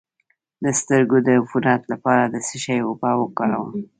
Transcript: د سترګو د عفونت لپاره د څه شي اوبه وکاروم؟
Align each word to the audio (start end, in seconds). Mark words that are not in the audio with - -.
د 0.63 0.65
سترګو 0.79 1.17
د 1.23 1.27
عفونت 1.39 1.81
لپاره 1.91 2.23
د 2.27 2.35
څه 2.47 2.55
شي 2.63 2.77
اوبه 2.87 3.11
وکاروم؟ 3.17 3.71